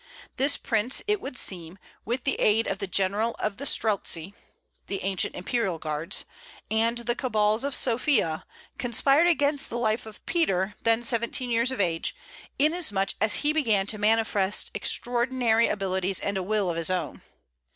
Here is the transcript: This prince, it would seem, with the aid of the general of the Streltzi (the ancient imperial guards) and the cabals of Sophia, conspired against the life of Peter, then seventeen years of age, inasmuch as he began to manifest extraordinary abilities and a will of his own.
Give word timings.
This 0.37 0.57
prince, 0.57 1.03
it 1.07 1.21
would 1.21 1.37
seem, 1.37 1.77
with 2.05 2.23
the 2.23 2.39
aid 2.39 2.65
of 2.65 2.79
the 2.79 2.87
general 2.87 3.35
of 3.37 3.57
the 3.57 3.67
Streltzi 3.67 4.33
(the 4.87 5.03
ancient 5.03 5.35
imperial 5.35 5.77
guards) 5.77 6.25
and 6.71 6.97
the 6.97 7.13
cabals 7.13 7.63
of 7.63 7.75
Sophia, 7.75 8.43
conspired 8.79 9.27
against 9.27 9.69
the 9.69 9.77
life 9.77 10.07
of 10.07 10.25
Peter, 10.25 10.73
then 10.81 11.03
seventeen 11.03 11.51
years 11.51 11.71
of 11.71 11.79
age, 11.79 12.15
inasmuch 12.57 13.11
as 13.21 13.35
he 13.45 13.53
began 13.53 13.85
to 13.85 13.99
manifest 13.99 14.71
extraordinary 14.73 15.67
abilities 15.67 16.19
and 16.19 16.35
a 16.35 16.41
will 16.41 16.67
of 16.71 16.77
his 16.77 16.89
own. 16.89 17.21